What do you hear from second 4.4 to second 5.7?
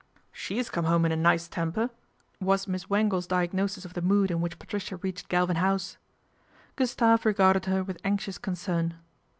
which Patricia reached Galvin